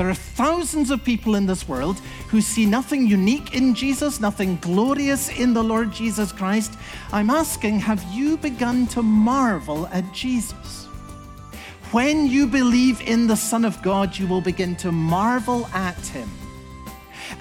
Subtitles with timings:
[0.00, 4.56] There are thousands of people in this world who see nothing unique in Jesus, nothing
[4.62, 6.72] glorious in the Lord Jesus Christ.
[7.12, 10.86] I'm asking, have you begun to marvel at Jesus?
[11.92, 16.30] When you believe in the Son of God, you will begin to marvel at him.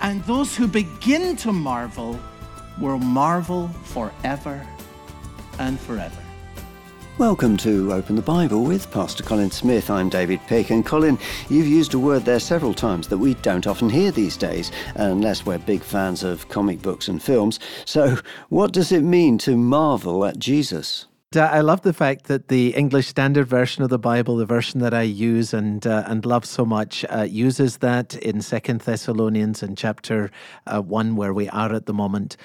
[0.01, 2.19] And those who begin to marvel
[2.77, 4.67] will marvel forever
[5.59, 6.28] and forever.
[7.19, 9.89] Welcome to Open the Bible with Pastor Colin Smith.
[9.89, 10.69] I'm David Pick.
[10.69, 11.19] And Colin,
[11.49, 15.45] you've used a word there several times that we don't often hear these days, unless
[15.45, 17.59] we're big fans of comic books and films.
[17.83, 21.07] So, what does it mean to marvel at Jesus?
[21.35, 24.93] I love the fact that the English Standard Version of the Bible, the version that
[24.93, 29.77] I use and uh, and love so much, uh, uses that in Second Thessalonians and
[29.77, 30.31] chapter
[30.65, 32.37] uh, one, where we are at the moment.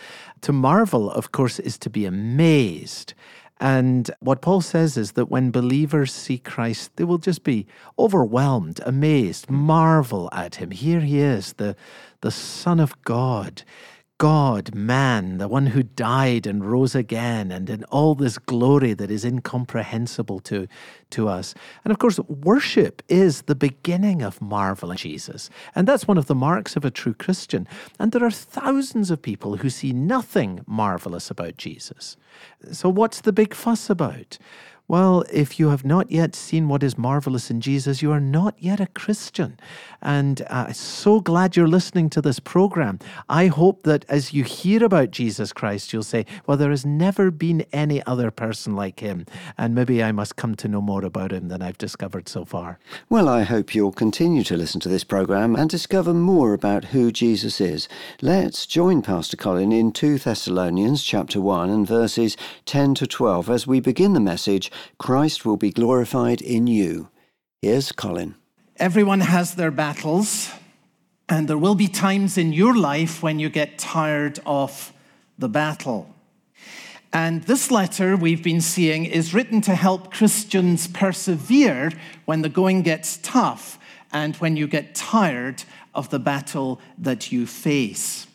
[0.43, 3.15] To marvel, of course, is to be amazed.
[3.61, 7.67] And what Paul says is that when believers see Christ, they will just be
[7.99, 10.71] overwhelmed, amazed, marvel at him.
[10.71, 11.77] Here he is, the,
[12.21, 13.63] the Son of God.
[14.19, 19.11] God, man, the one who died and rose again, and in all this glory that
[19.11, 20.69] is incomprehensible to,
[21.11, 21.53] to us.
[21.83, 25.51] And of course, worship is the beginning of marveling Jesus.
[25.75, 27.67] And that's one of the marks of a true Christian.
[27.99, 32.17] And there are thousands of people who see nothing marvelous about Jesus.
[32.71, 34.39] So, what's the big fuss about?
[34.87, 38.55] Well, if you have not yet seen what is marvelous in Jesus, you are not
[38.59, 39.59] yet a Christian.
[40.03, 42.99] And uh, so glad you're listening to this program.
[43.31, 47.31] I hope that as you hear about Jesus Christ, you'll say, Well, there has never
[47.31, 49.25] been any other person like him.
[49.57, 52.79] And maybe I must come to know more about him than I've discovered so far.
[53.09, 57.11] Well, I hope you'll continue to listen to this program and discover more about who
[57.11, 57.89] Jesus is.
[58.21, 63.67] Let's join Pastor Colin in 2 Thessalonians chapter 1 and verses 10 to 12 as
[63.67, 67.09] we begin the message Christ will be glorified in you.
[67.63, 68.35] Here's Colin.
[68.77, 70.51] Everyone has their battles,
[71.29, 74.93] and there will be times in your life when you get tired of
[75.39, 76.15] the battle.
[77.13, 81.93] And this letter we've been seeing is written to help Christians persevere
[82.25, 83.79] when the going gets tough
[84.13, 85.63] and when you get tired
[85.95, 88.27] of the battle that you face.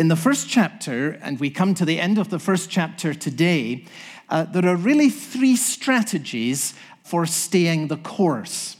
[0.00, 3.84] In the first chapter, and we come to the end of the first chapter today,
[4.30, 6.72] uh, there are really three strategies
[7.04, 8.78] for staying the course.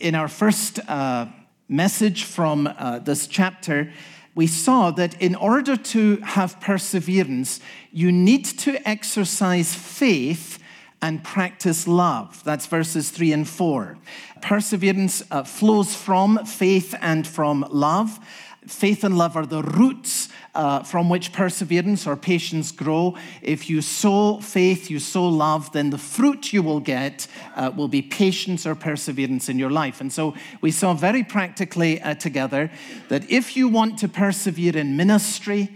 [0.00, 1.26] In our first uh,
[1.68, 3.92] message from uh, this chapter,
[4.34, 7.60] we saw that in order to have perseverance,
[7.92, 10.58] you need to exercise faith
[11.00, 12.42] and practice love.
[12.42, 13.98] That's verses 3 and 4.
[14.42, 18.18] Perseverance uh, flows from faith and from love.
[18.66, 23.14] Faith and love are the roots uh, from which perseverance or patience grow.
[23.42, 27.88] If you sow faith, you sow love, then the fruit you will get uh, will
[27.88, 30.00] be patience or perseverance in your life.
[30.00, 32.70] And so we saw very practically uh, together
[33.08, 35.70] that if you want to persevere in ministry,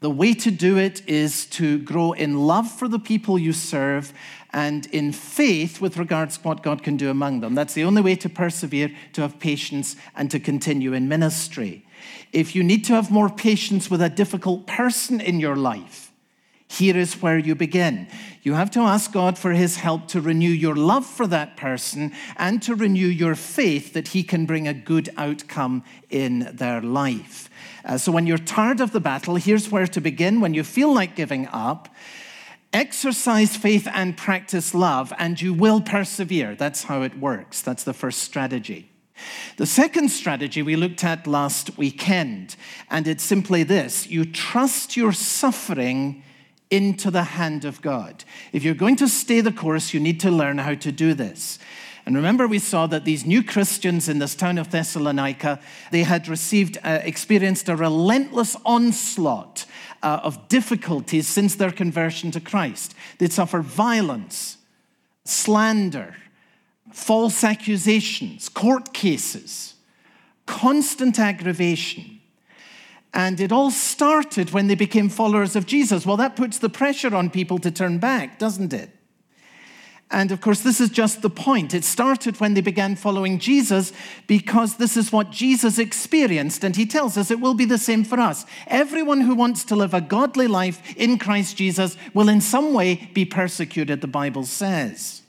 [0.00, 4.12] the way to do it is to grow in love for the people you serve
[4.52, 7.54] and in faith with regards to what God can do among them.
[7.54, 11.85] That's the only way to persevere, to have patience, and to continue in ministry.
[12.32, 16.12] If you need to have more patience with a difficult person in your life,
[16.68, 18.08] here is where you begin.
[18.42, 22.12] You have to ask God for His help to renew your love for that person
[22.36, 27.48] and to renew your faith that He can bring a good outcome in their life.
[27.84, 30.40] Uh, so, when you're tired of the battle, here's where to begin.
[30.40, 31.88] When you feel like giving up,
[32.72, 36.56] exercise faith and practice love, and you will persevere.
[36.56, 37.62] That's how it works.
[37.62, 38.90] That's the first strategy.
[39.56, 42.56] The second strategy we looked at last weekend,
[42.90, 46.22] and it's simply this you trust your suffering
[46.70, 48.24] into the hand of God.
[48.52, 51.58] If you're going to stay the course, you need to learn how to do this.
[52.04, 55.58] And remember, we saw that these new Christians in this town of Thessalonica,
[55.90, 59.66] they had received, uh, experienced a relentless onslaught
[60.04, 62.94] uh, of difficulties since their conversion to Christ.
[63.18, 64.58] They'd suffered violence,
[65.24, 66.14] slander,
[66.92, 69.74] false accusations, court cases,
[70.46, 72.20] constant aggravation.
[73.12, 76.04] And it all started when they became followers of Jesus.
[76.04, 78.90] Well, that puts the pressure on people to turn back, doesn't it?
[80.10, 81.74] And of course, this is just the point.
[81.74, 83.92] It started when they began following Jesus
[84.28, 86.62] because this is what Jesus experienced.
[86.62, 88.46] And he tells us it will be the same for us.
[88.68, 93.10] Everyone who wants to live a godly life in Christ Jesus will in some way
[93.14, 95.22] be persecuted, the Bible says.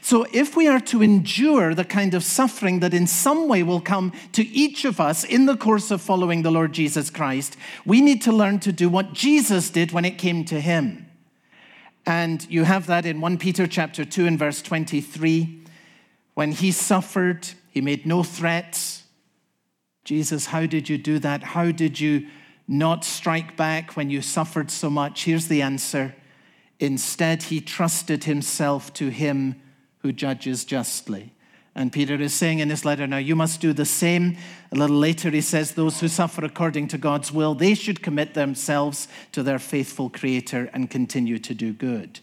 [0.00, 3.80] So, if we are to endure the kind of suffering that in some way will
[3.80, 8.00] come to each of us in the course of following the Lord Jesus Christ, we
[8.00, 11.06] need to learn to do what Jesus did when it came to him.
[12.06, 15.62] And you have that in 1 Peter chapter 2 and verse 23.
[16.34, 19.04] When he suffered, he made no threats,
[20.04, 21.42] Jesus, how did you do that?
[21.42, 22.28] How did you
[22.68, 25.24] not strike back when you suffered so much?
[25.24, 26.14] Here's the answer.
[26.78, 29.60] Instead, he trusted himself to him
[30.04, 31.32] who judges justly.
[31.74, 34.36] And Peter is saying in his letter, now you must do the same.
[34.70, 38.34] A little later, he says, those who suffer according to God's will, they should commit
[38.34, 42.20] themselves to their faithful Creator and continue to do good.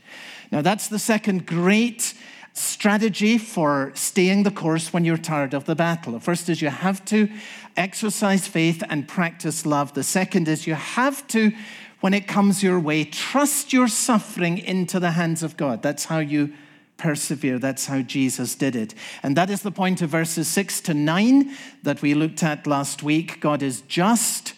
[0.52, 2.14] Now, that's the second great
[2.54, 6.14] strategy for staying the course when you're tired of the battle.
[6.14, 7.30] The first is you have to
[7.76, 9.96] exercise faith and practice love.
[9.96, 11.52] The second is you have to,
[12.00, 15.82] when it comes your way, trust your suffering into the hands of God.
[15.82, 16.54] That's how you
[17.02, 17.58] persevere.
[17.58, 18.94] That's how Jesus did it.
[19.24, 21.52] And that is the point of verses 6 to 9
[21.82, 23.42] that we looked at last week.
[23.42, 24.54] God is just,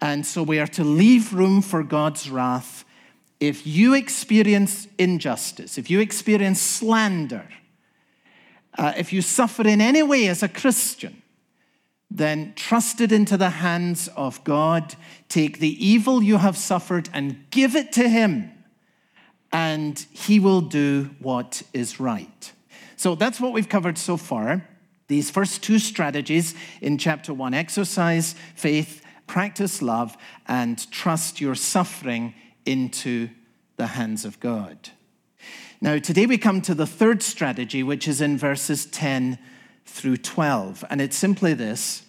[0.00, 2.86] and so we are to leave room for God's wrath.
[3.40, 7.46] If you experience injustice, if you experience slander,
[8.78, 11.20] uh, if you suffer in any way as a Christian,
[12.10, 14.94] then trust it into the hands of God.
[15.28, 18.51] Take the evil you have suffered and give it to Him
[19.52, 22.52] and he will do what is right.
[22.96, 24.66] So that's what we've covered so far.
[25.08, 30.16] These first two strategies in chapter one exercise faith, practice love,
[30.46, 32.34] and trust your suffering
[32.64, 33.28] into
[33.76, 34.90] the hands of God.
[35.80, 39.38] Now, today we come to the third strategy, which is in verses 10
[39.84, 40.84] through 12.
[40.88, 42.04] And it's simply this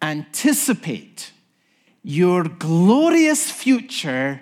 [0.00, 1.32] anticipate
[2.02, 4.40] your glorious future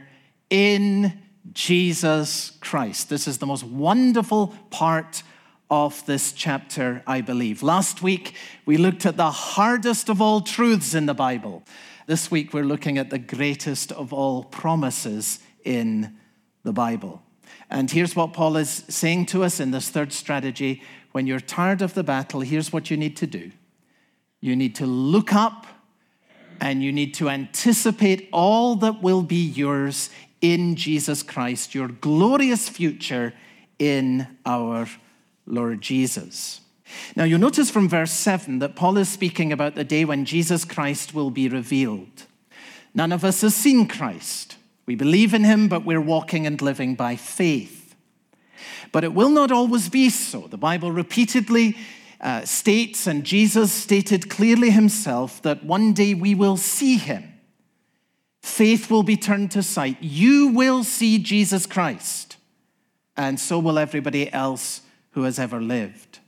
[0.50, 3.08] in Jesus Christ.
[3.08, 5.22] This is the most wonderful part
[5.70, 7.62] of this chapter, I believe.
[7.62, 8.34] Last week,
[8.66, 11.64] we looked at the hardest of all truths in the Bible.
[12.06, 16.16] This week, we're looking at the greatest of all promises in
[16.62, 17.22] the Bible.
[17.70, 20.82] And here's what Paul is saying to us in this third strategy.
[21.12, 23.50] When you're tired of the battle, here's what you need to do
[24.40, 25.66] you need to look up
[26.64, 30.08] and you need to anticipate all that will be yours
[30.40, 33.34] in Jesus Christ, your glorious future
[33.78, 34.88] in our
[35.46, 36.62] Lord Jesus.
[37.14, 40.64] Now, you'll notice from verse 7 that Paul is speaking about the day when Jesus
[40.64, 42.24] Christ will be revealed.
[42.94, 44.56] None of us has seen Christ.
[44.86, 47.94] We believe in him, but we're walking and living by faith.
[48.90, 50.46] But it will not always be so.
[50.46, 51.76] The Bible repeatedly
[52.24, 57.34] uh, states, and Jesus stated clearly himself, that one day we will see him.
[58.42, 59.98] Faith will be turned to sight.
[60.00, 62.36] You will see Jesus Christ,
[63.16, 64.80] and so will everybody else
[65.10, 66.18] who has ever lived.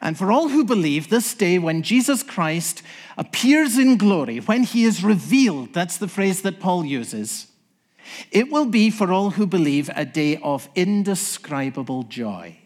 [0.00, 2.82] And for all who believe, this day when Jesus Christ
[3.16, 7.48] appears in glory, when he is revealed, that's the phrase that Paul uses,
[8.30, 12.58] it will be for all who believe a day of indescribable joy.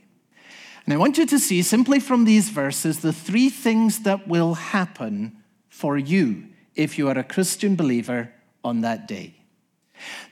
[0.88, 4.54] And I want you to see simply from these verses the three things that will
[4.54, 5.36] happen
[5.68, 6.44] for you
[6.74, 8.32] if you are a Christian believer
[8.64, 9.34] on that day.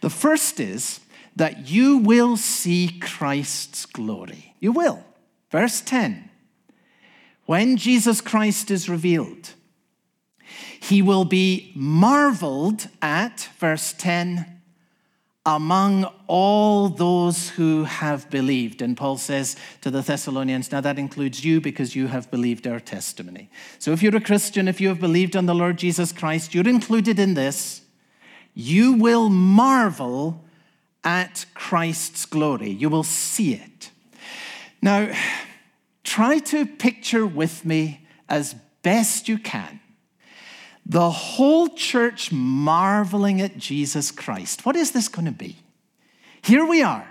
[0.01, 1.01] The first is
[1.37, 4.55] that you will see Christ's glory.
[4.59, 5.05] You will.
[5.51, 6.31] Verse 10
[7.45, 9.51] When Jesus Christ is revealed,
[10.81, 14.56] he will be marveled at, verse 10,
[15.47, 18.83] among all those who have believed.
[18.83, 22.81] And Paul says to the Thessalonians, now that includes you because you have believed our
[22.81, 23.49] testimony.
[23.79, 26.69] So if you're a Christian, if you have believed on the Lord Jesus Christ, you're
[26.69, 27.83] included in this
[28.59, 30.43] you will marvel
[31.05, 32.71] at Christ's glory.
[32.71, 33.91] You will see it.
[34.81, 35.15] Now,
[36.03, 39.79] try to picture with me as best you can
[40.89, 44.65] the whole church marveling at Jesus Christ.
[44.65, 45.57] What is this going to be?
[46.43, 47.09] Here we are.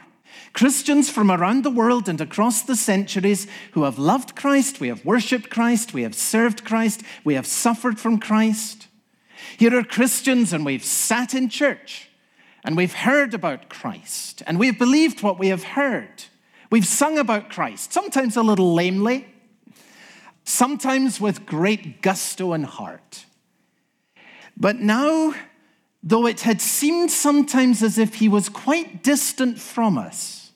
[0.54, 5.04] Christians from around the world and across the centuries who have loved Christ, we have
[5.04, 8.88] worshiped Christ, we have served Christ, we have suffered from Christ.
[9.58, 12.10] Here are Christians, and we've sat in church
[12.64, 16.24] and we've heard about Christ and we've believed what we have heard.
[16.72, 19.28] We've sung about Christ, sometimes a little lamely,
[20.46, 23.26] sometimes with great gusto and heart.
[24.58, 25.34] But now,
[26.02, 30.52] though it had seemed sometimes as if he was quite distant from us,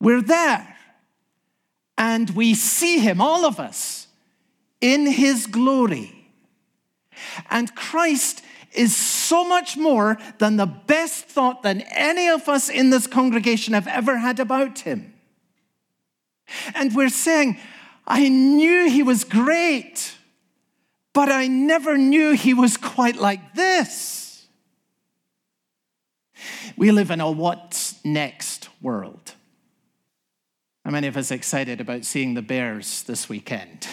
[0.00, 0.76] we're there
[1.98, 4.06] and we see him, all of us,
[4.80, 6.26] in his glory.
[7.50, 12.90] And Christ is so much more than the best thought than any of us in
[12.90, 15.12] this congregation have ever had about him.
[16.74, 17.58] And we're saying,
[18.06, 20.16] I knew he was great,
[21.20, 24.46] but I never knew he was quite like this.
[26.78, 29.34] We live in a what's next world.
[30.82, 33.86] How many of us excited about seeing the Bears this weekend?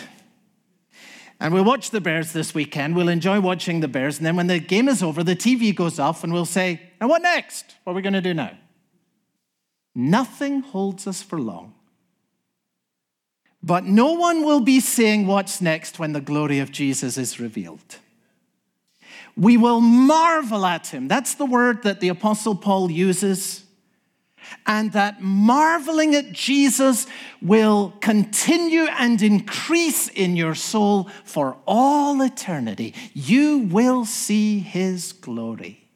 [1.42, 2.96] And we'll watch the Bears this weekend.
[2.96, 4.20] We'll enjoy watching the Bears.
[4.20, 7.10] And then when the game is over, the TV goes off and we'll say, Now
[7.10, 7.76] what next?
[7.84, 8.58] What are we going to do now?
[9.94, 11.74] Nothing holds us for long.
[13.68, 17.98] But no one will be saying what's next when the glory of Jesus is revealed.
[19.36, 21.10] We will marvel at him.
[21.10, 23.66] That's the word that the Apostle Paul uses
[24.66, 27.08] and that marveling at Jesus
[27.42, 32.94] will continue and increase in your soul for all eternity.
[33.14, 35.90] You will see his glory.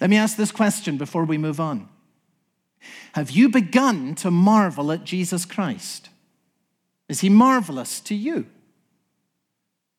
[0.00, 1.88] Let me ask this question before we move on
[3.12, 6.08] Have you begun to marvel at Jesus Christ?
[7.08, 8.46] Is he marvelous to you?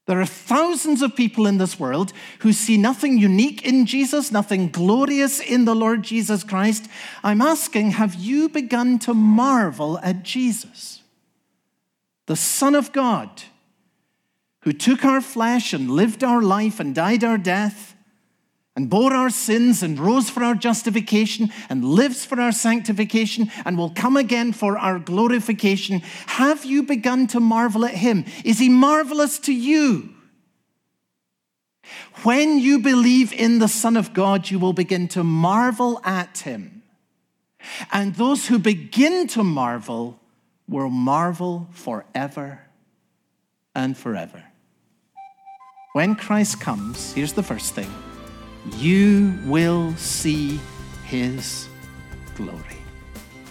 [0.08, 4.70] There are thousands of people in this world who see nothing unique in Jesus, nothing
[4.70, 6.88] glorious in the Lord Jesus Christ.
[7.24, 11.02] I'm asking, have you begun to marvel at Jesus,
[12.28, 13.44] the Son of God,
[14.62, 17.95] who took our flesh and lived our life and died our death?
[18.76, 23.78] And bore our sins and rose for our justification and lives for our sanctification and
[23.78, 26.02] will come again for our glorification.
[26.28, 28.26] Have you begun to marvel at him?
[28.44, 30.10] Is he marvelous to you?
[32.24, 36.84] When you believe in the Son of God, you will begin to marvel at him.
[37.92, 40.20] And those who begin to marvel
[40.68, 42.62] will marvel forever
[43.74, 44.44] and forever.
[45.94, 47.90] When Christ comes, here's the first thing
[48.74, 50.60] you will see
[51.06, 51.68] his
[52.36, 52.62] glory.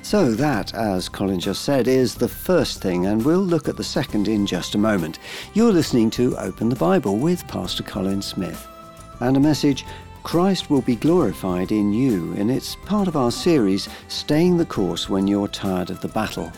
[0.03, 3.83] So, that, as Colin just said, is the first thing, and we'll look at the
[3.85, 5.19] second in just a moment.
[5.55, 8.69] You're listening to Open the Bible with Pastor Colin Smith,
[9.21, 9.87] and a message
[10.23, 15.09] Christ will be glorified in you, and it's part of our series, Staying the Course
[15.09, 16.53] When You're Tired of the Battle.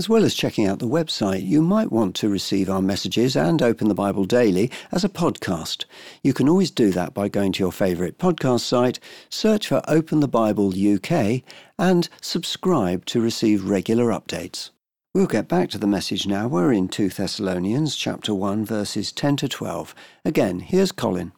[0.01, 3.62] As well as checking out the website, you might want to receive our messages and
[3.62, 5.86] Open the Bible Daily as a podcast.
[6.24, 10.20] You can always do that by going to your favourite podcast site, search for Open
[10.20, 11.43] the Bible UK,
[11.77, 14.72] and subscribe to receive regular updates.
[15.13, 16.48] We'll get back to the message now.
[16.48, 19.93] We're in 2 Thessalonians chapter 1 verses 10 to 12.
[20.25, 21.31] Again, here's Colin.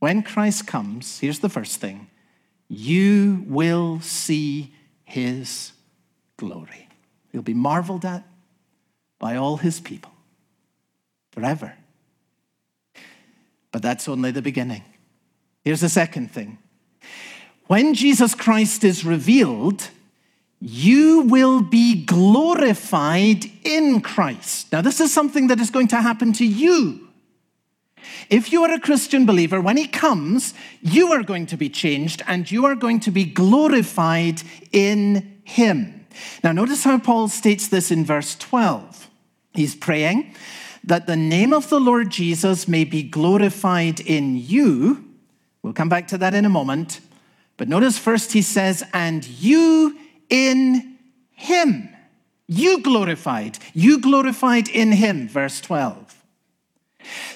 [0.00, 2.08] When Christ comes, here's the first thing.
[2.68, 5.72] You will see his
[6.36, 6.83] glory.
[7.34, 8.22] He'll be marveled at
[9.18, 10.12] by all his people
[11.32, 11.74] forever.
[13.72, 14.84] But that's only the beginning.
[15.64, 16.58] Here's the second thing
[17.66, 19.88] when Jesus Christ is revealed,
[20.60, 24.70] you will be glorified in Christ.
[24.70, 27.08] Now, this is something that is going to happen to you.
[28.30, 32.22] If you are a Christian believer, when he comes, you are going to be changed
[32.28, 36.03] and you are going to be glorified in him.
[36.42, 39.08] Now, notice how Paul states this in verse 12.
[39.52, 40.34] He's praying
[40.82, 45.04] that the name of the Lord Jesus may be glorified in you.
[45.62, 47.00] We'll come back to that in a moment.
[47.56, 50.98] But notice first he says, and you in
[51.30, 51.88] him.
[52.46, 53.58] You glorified.
[53.72, 56.22] You glorified in him, verse 12.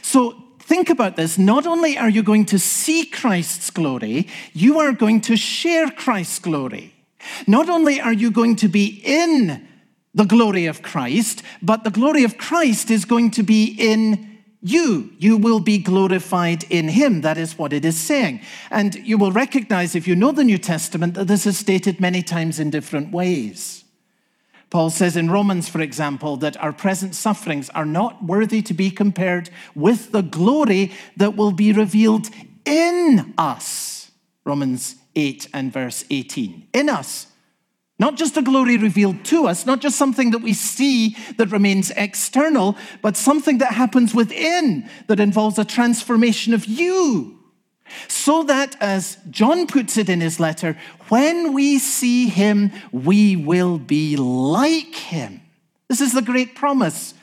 [0.02, 1.38] So think about this.
[1.38, 6.38] Not only are you going to see Christ's glory, you are going to share Christ's
[6.38, 6.94] glory.
[7.46, 9.66] Not only are you going to be in
[10.14, 15.12] the glory of Christ, but the glory of Christ is going to be in you.
[15.18, 17.20] You will be glorified in him.
[17.20, 18.40] That is what it is saying.
[18.70, 22.22] And you will recognize, if you know the New Testament, that this is stated many
[22.22, 23.84] times in different ways.
[24.70, 28.90] Paul says in Romans, for example, that our present sufferings are not worthy to be
[28.90, 32.28] compared with the glory that will be revealed
[32.64, 34.10] in us.
[34.44, 36.68] Romans 8 and verse 18.
[36.72, 37.26] In us,
[37.98, 41.90] not just a glory revealed to us, not just something that we see that remains
[41.90, 47.38] external, but something that happens within that involves a transformation of you.
[48.06, 53.78] So that, as John puts it in his letter, when we see him, we will
[53.78, 55.40] be like him.
[55.88, 57.14] This is the great promise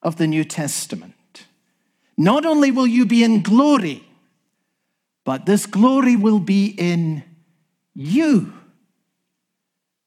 [0.00, 1.46] of the New Testament.
[2.16, 4.06] Not only will you be in glory,
[5.24, 7.22] but this glory will be in
[7.94, 8.52] you.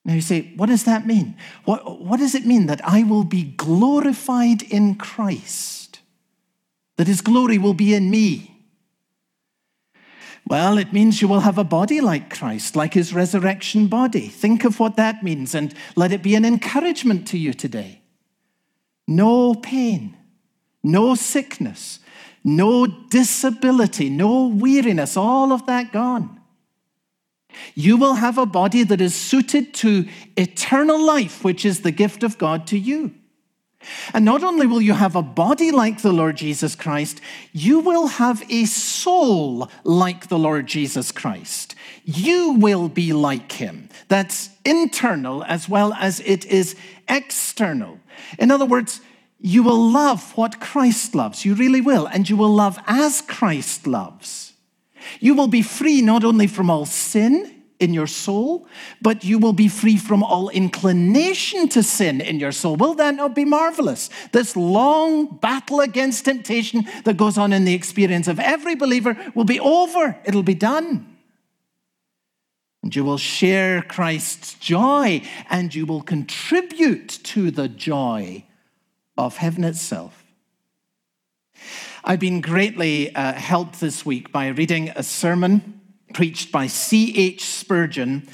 [0.06, 1.38] Now you say, what does that mean?
[1.66, 6.02] What, what does it mean that I will be glorified in Christ?
[6.98, 8.50] That his glory will be in me?
[10.46, 14.28] Well, it means you will have a body like Christ, like his resurrection body.
[14.28, 18.02] Think of what that means and let it be an encouragement to you today.
[19.08, 20.18] No pain,
[20.84, 22.00] no sickness,
[22.44, 26.40] no disability, no weariness, all of that gone.
[27.76, 32.24] You will have a body that is suited to eternal life, which is the gift
[32.24, 33.14] of God to you.
[34.14, 37.20] And not only will you have a body like the Lord Jesus Christ,
[37.52, 41.76] you will have a soul like the Lord Jesus Christ.
[42.06, 43.90] You will be like him.
[44.08, 46.76] That's internal as well as it is
[47.10, 48.00] external.
[48.40, 49.02] In other words,
[49.44, 51.44] you will love what Christ loves.
[51.44, 52.08] You really will.
[52.08, 54.54] And you will love as Christ loves.
[55.20, 58.66] You will be free not only from all sin, in your soul,
[59.02, 62.78] but you will be free from all inclination to sin in your soul.
[62.78, 64.10] Will that not be marvelous?
[64.32, 69.44] This long battle against temptation that goes on in the experience of every believer will
[69.44, 71.18] be over, it'll be done.
[72.84, 78.46] And you will share Christ's joy and you will contribute to the joy
[79.18, 80.24] of heaven itself.
[82.04, 85.82] I've been greatly uh, helped this week by reading a sermon
[86.14, 87.44] preached by C.H.
[87.44, 88.28] Spurgeon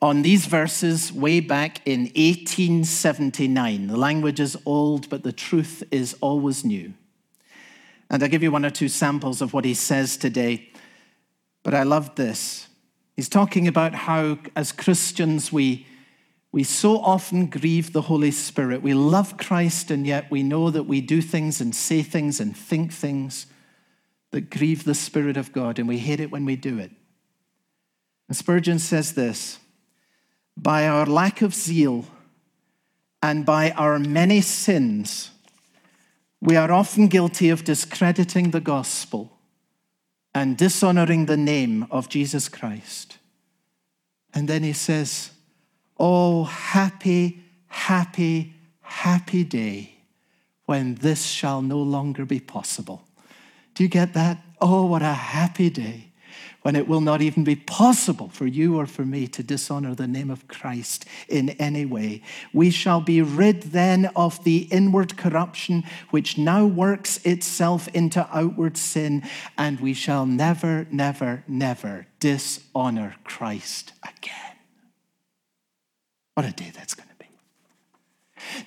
[0.00, 3.88] on these verses way back in 1879.
[3.88, 6.94] The language is old, but the truth is always new.
[8.10, 10.70] And I'll give you one or two samples of what he says today.
[11.62, 12.68] But I love this.
[13.16, 15.86] He's talking about how, as Christians, we,
[16.50, 18.82] we so often grieve the Holy Spirit.
[18.82, 22.56] We love Christ, and yet we know that we do things and say things and
[22.56, 23.46] think things
[24.30, 26.90] that grieve the Spirit of God, and we hate it when we do it.
[28.28, 29.58] And Spurgeon says this
[30.56, 32.04] by our lack of zeal
[33.22, 35.30] and by our many sins,
[36.40, 39.32] we are often guilty of discrediting the gospel
[40.34, 43.18] and dishonoring the name of Jesus Christ.
[44.32, 45.30] And then he says,
[45.98, 49.94] Oh, happy, happy, happy day
[50.66, 53.02] when this shall no longer be possible.
[53.74, 54.38] Do you get that?
[54.60, 56.08] Oh, what a happy day
[56.62, 60.06] when it will not even be possible for you or for me to dishonor the
[60.06, 62.22] name of Christ in any way.
[62.52, 68.76] We shall be rid then of the inward corruption which now works itself into outward
[68.76, 69.22] sin,
[69.56, 74.47] and we shall never, never, never dishonor Christ again.
[76.38, 77.26] What a day that's going to be.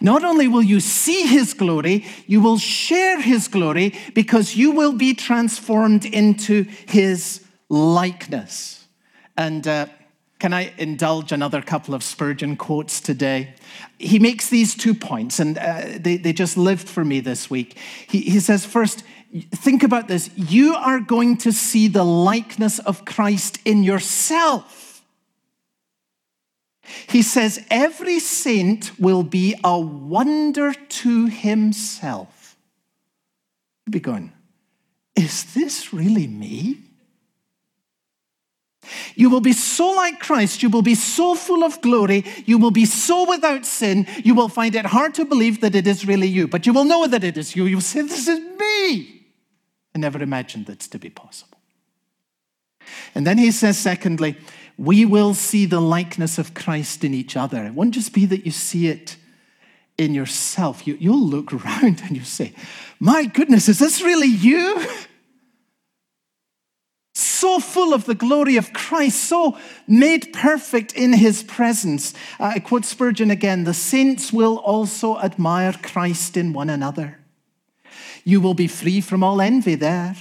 [0.02, 4.92] Not only will you see his glory, you will share his glory because you will
[4.92, 8.90] be transformed into his likeness.
[9.38, 9.86] And uh,
[10.38, 13.54] can I indulge another couple of Spurgeon quotes today?
[13.98, 17.78] He makes these two points, and uh, they, they just lived for me this week.
[18.06, 19.06] He, he says, first,
[19.56, 20.30] think about this.
[20.36, 24.91] You are going to see the likeness of Christ in yourself.
[27.08, 32.58] He says, every saint will be a wonder to himself.
[33.86, 34.32] You'll be going,
[35.16, 36.78] is this really me?
[39.16, 40.64] You will be so like Christ.
[40.64, 42.26] You will be so full of glory.
[42.46, 44.08] You will be so without sin.
[44.24, 46.86] You will find it hard to believe that it is really you, but you will
[46.86, 47.66] know that it is you.
[47.66, 49.22] You will say, This is me.
[49.94, 51.58] I never imagined that's to be possible.
[53.14, 54.38] And then he says, secondly,
[54.78, 57.66] we will see the likeness of Christ in each other.
[57.66, 59.18] It won't just be that you see it
[59.98, 60.88] in yourself.
[60.88, 62.54] You, will look around and you say,
[63.00, 64.86] My goodness, is this really you?
[67.42, 69.58] so full of the glory of Christ, so
[69.88, 72.14] made perfect in his presence.
[72.40, 77.20] Uh, I quote Spurgeon again the saints will also admire Christ in one another.
[78.24, 80.16] You will be free from all envy there,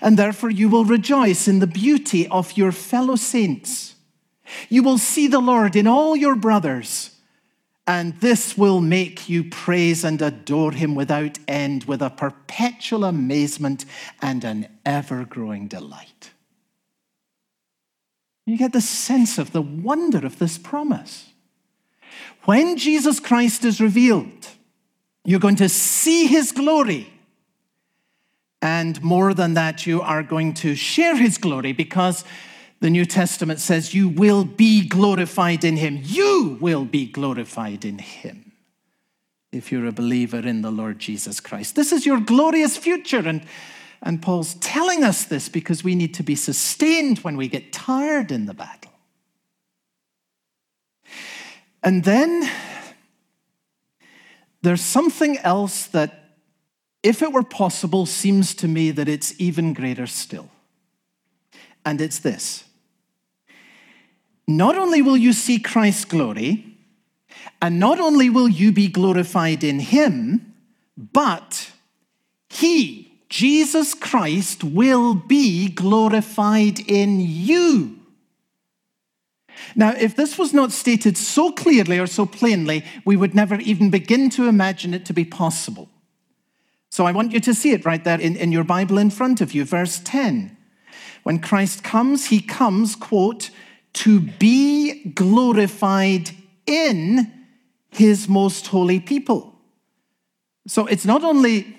[0.00, 3.94] and therefore you will rejoice in the beauty of your fellow saints.
[4.68, 7.14] You will see the Lord in all your brothers
[7.86, 13.84] and this will make you praise and adore him without end with a perpetual amazement
[14.22, 16.30] and an ever growing delight.
[18.46, 21.30] You get the sense of the wonder of this promise.
[22.44, 24.48] When Jesus Christ is revealed,
[25.24, 27.10] you're going to see his glory.
[28.64, 32.24] And more than that, you are going to share his glory because
[32.80, 36.00] the New Testament says, You will be glorified in him.
[36.02, 38.52] You will be glorified in him
[39.52, 41.76] if you're a believer in the Lord Jesus Christ.
[41.76, 43.28] This is your glorious future.
[43.28, 43.42] And,
[44.00, 48.32] and Paul's telling us this because we need to be sustained when we get tired
[48.32, 48.92] in the battle.
[51.82, 52.50] And then
[54.62, 56.23] there's something else that,
[57.04, 60.48] if it were possible, seems to me that it's even greater still.
[61.84, 62.64] and it's this
[64.48, 66.64] Not only will you see Christ's glory,
[67.60, 70.54] and not only will you be glorified in him,
[70.96, 71.70] but
[72.48, 77.98] he, Jesus Christ, will be glorified in you.
[79.74, 83.90] Now, if this was not stated so clearly or so plainly, we would never even
[83.90, 85.88] begin to imagine it to be possible.
[86.94, 89.40] So I want you to see it right there in, in your Bible in front
[89.40, 90.56] of you, verse 10.
[91.24, 93.50] When Christ comes, he comes, quote,
[93.94, 96.30] to be glorified
[96.66, 97.32] in
[97.90, 99.58] his most holy people.
[100.68, 101.76] So it's not only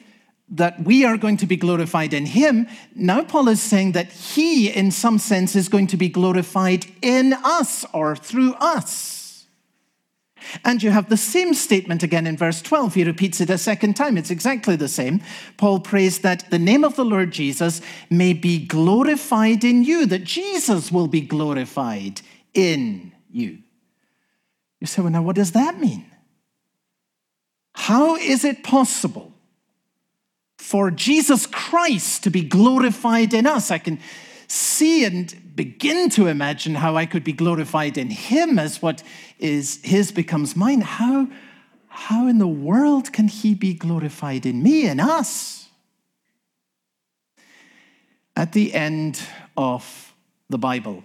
[0.50, 4.70] that we are going to be glorified in him, now Paul is saying that he,
[4.70, 9.25] in some sense, is going to be glorified in us or through us.
[10.64, 12.94] And you have the same statement again in verse 12.
[12.94, 14.18] He repeats it a second time.
[14.18, 15.22] It's exactly the same.
[15.58, 20.24] Paul prays that the name of the Lord Jesus may be glorified in you, that
[20.24, 22.22] Jesus will be glorified
[22.54, 23.60] in you.
[24.80, 26.06] You say, well, now what does that mean?
[27.74, 29.34] How is it possible
[30.58, 33.72] for Jesus Christ to be glorified in us?
[33.72, 34.00] I can
[34.48, 39.04] see and begin to imagine how I could be glorified in Him as what
[39.40, 40.82] is His becomes mine.
[40.82, 41.28] How,
[41.88, 45.68] how in the world can He be glorified in me and us?
[48.36, 49.22] At the end
[49.56, 50.14] of
[50.50, 51.04] the Bible,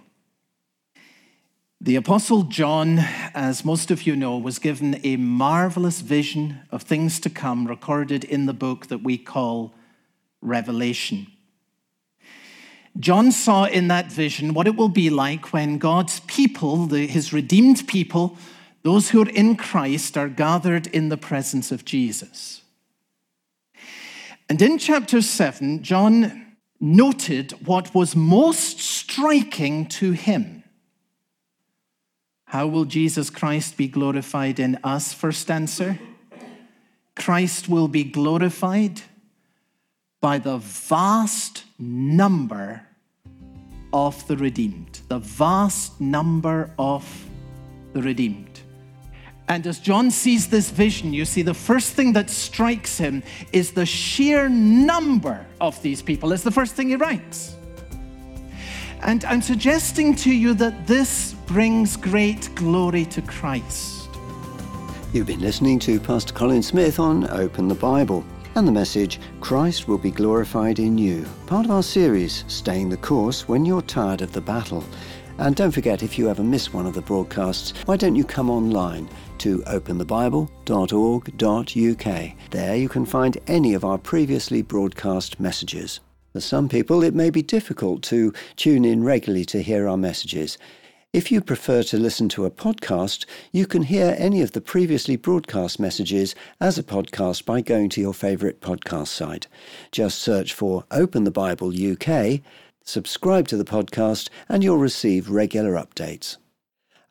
[1.83, 2.99] the Apostle John,
[3.33, 8.23] as most of you know, was given a marvelous vision of things to come recorded
[8.23, 9.73] in the book that we call
[10.41, 11.25] Revelation.
[12.99, 17.31] John saw in that vision what it will be like when God's people, the, his
[17.31, 18.37] redeemed people,
[18.83, 22.61] those who are in Christ, are gathered in the presence of Jesus.
[24.49, 30.63] And in chapter 7, John noted what was most striking to him.
[32.45, 35.13] How will Jesus Christ be glorified in us?
[35.13, 35.99] First answer
[37.15, 39.03] Christ will be glorified
[40.21, 42.83] by the vast number
[43.91, 45.01] of the redeemed.
[45.07, 47.03] The vast number of
[47.93, 48.61] the redeemed.
[49.49, 53.71] And as John sees this vision, you see the first thing that strikes him is
[53.71, 56.31] the sheer number of these people.
[56.31, 57.55] It's the first thing he writes.
[59.01, 64.09] And I'm suggesting to you that this brings great glory to Christ.
[65.11, 68.23] You've been listening to Pastor Colin Smith on Open the Bible
[68.55, 72.97] and the message Christ will be glorified in you, part of our series Staying the
[72.97, 74.83] Course When You're Tired of the Battle.
[75.37, 78.49] And don't forget, if you ever miss one of the broadcasts, why don't you come
[78.49, 79.09] online
[79.39, 82.31] to openthebible.org.uk?
[82.51, 85.99] There you can find any of our previously broadcast messages.
[86.33, 90.57] For some people, it may be difficult to tune in regularly to hear our messages.
[91.13, 95.17] If you prefer to listen to a podcast, you can hear any of the previously
[95.17, 99.47] broadcast messages as a podcast by going to your favourite podcast site.
[99.91, 102.39] Just search for Open the Bible UK,
[102.85, 106.37] subscribe to the podcast, and you'll receive regular updates.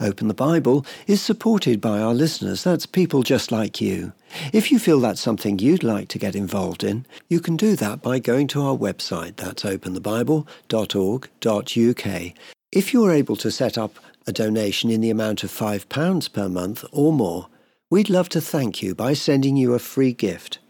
[0.00, 2.64] Open the Bible is supported by our listeners.
[2.64, 4.14] That's people just like you.
[4.50, 8.00] If you feel that's something you'd like to get involved in, you can do that
[8.00, 9.36] by going to our website.
[9.36, 12.32] That's openthebible.org.uk.
[12.72, 13.96] If you're able to set up
[14.28, 17.48] a donation in the amount of £5 per month or more,
[17.90, 20.60] we'd love to thank you by sending you a free gift.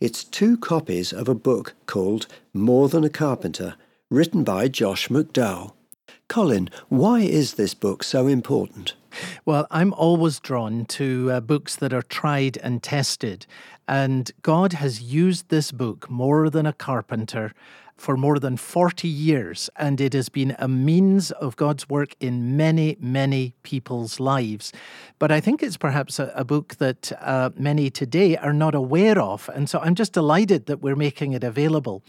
[0.00, 3.76] It's two copies of a book called More Than a Carpenter,
[4.10, 5.74] written by Josh McDowell.
[6.26, 8.94] Colin, why is this book so important?
[9.44, 13.46] Well, I'm always drawn to uh, books that are tried and tested.
[13.86, 17.54] And God has used this book more than a carpenter
[17.96, 22.56] for more than 40 years, and it has been a means of God's work in
[22.56, 24.72] many, many people's lives.
[25.18, 29.18] But I think it's perhaps a, a book that uh, many today are not aware
[29.20, 32.02] of, and so I'm just delighted that we're making it available.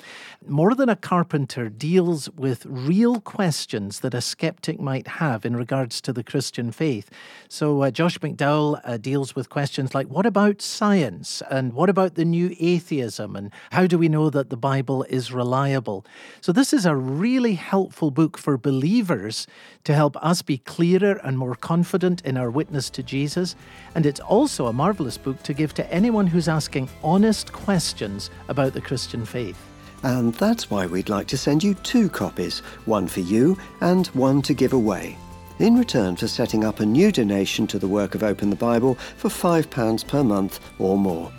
[0.47, 6.01] More Than a Carpenter deals with real questions that a skeptic might have in regards
[6.01, 7.09] to the Christian faith.
[7.47, 12.15] So uh, Josh McDowell uh, deals with questions like what about science, and what about
[12.15, 15.74] the new atheism, and how do we know that the Bible is reliable?
[15.75, 16.05] Reliable.
[16.41, 19.47] So, this is a really helpful book for believers
[19.83, 23.55] to help us be clearer and more confident in our witness to Jesus.
[23.95, 28.73] And it's also a marvelous book to give to anyone who's asking honest questions about
[28.73, 29.57] the Christian faith.
[30.03, 34.41] And that's why we'd like to send you two copies one for you and one
[34.43, 35.17] to give away.
[35.59, 38.95] In return for setting up a new donation to the work of Open the Bible
[39.17, 41.31] for £5 per month or more.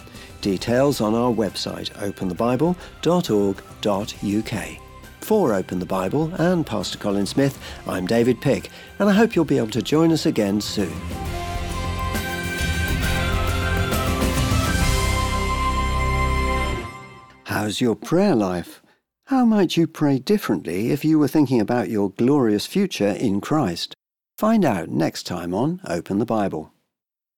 [0.47, 4.79] Details on our website openthebible.org.uk.
[5.21, 9.45] For Open the Bible and Pastor Colin Smith, I'm David Pick, and I hope you'll
[9.45, 10.93] be able to join us again soon.
[17.43, 18.85] How's your prayer life?
[19.25, 23.97] How might you pray differently if you were thinking about your glorious future in Christ?
[24.39, 26.73] Find out next time on Open the Bible.